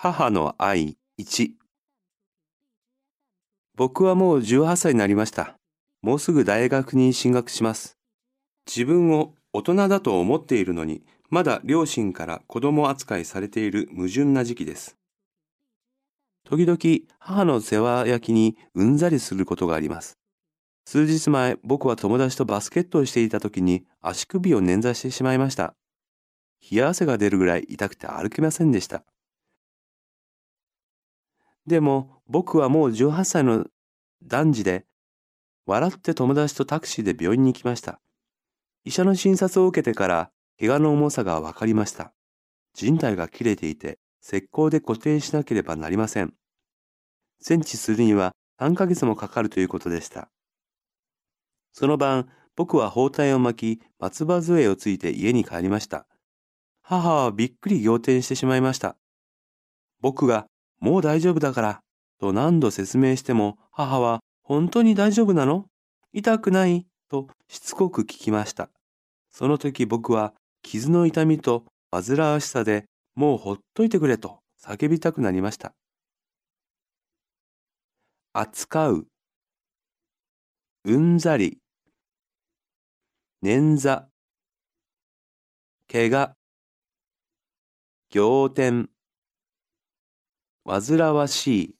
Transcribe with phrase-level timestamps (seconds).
[0.00, 1.50] 母の愛1
[3.74, 5.58] 僕はもう18歳になりました。
[6.02, 7.98] もうすぐ大学に進学します。
[8.64, 14.96] 自分を大人だと思っているのに、まだ両親から子供扱いされている矛盾な時期です。
[16.44, 16.78] 時々
[17.18, 20.16] 母の世話焼きにうんざりすることがあります。
[20.86, 25.74] 数日前、僕は友達とバスケットをしていた時に足首を捻挫してしまいました。
[26.70, 29.02] 冷や汗が出るぐらい痛くて歩けませんでした。
[31.68, 33.66] でも僕はもう18歳の
[34.24, 34.86] 男児で、
[35.66, 38.00] 笑って友達とタクシーで病院に行きました。
[38.84, 42.12] 医者の診察を受けてから、怪我の重さが分かりました。
[42.74, 46.32] 人体が切れていて、石膏で固定しなければなりません。
[47.40, 50.30] 全治するには3ヶ月もかかるということでした。
[51.72, 56.06] その晩、僕は包帯を巻き、松葉杖をついて家に帰りました。
[56.82, 58.96] 母はびっくり仰天してしまいました。
[60.00, 60.46] 僕が、
[60.80, 61.80] もう大丈夫だから、
[62.18, 65.66] と何度説明しても、母は、本当に大丈夫なの？
[66.12, 66.86] 痛くない？
[67.08, 68.70] としつこく聞きました。
[69.30, 75.72] その時僕は、傷の痛みと煩わしさでもうほっといてくれと叫びたくなりました。
[78.32, 79.06] 扱う、
[80.84, 81.58] うんざり、
[83.42, 84.06] 捻挫、
[85.90, 86.34] 怪我、
[88.12, 88.90] 仰天、
[90.68, 91.77] 煩わしい、